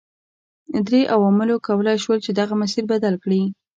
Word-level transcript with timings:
درې 0.87 1.01
عواملو 1.15 1.63
کولای 1.67 1.97
شول 2.03 2.19
چې 2.25 2.31
دغه 2.39 2.53
مسیر 2.61 2.83
بدل 2.91 3.15
کړي. 3.23 3.41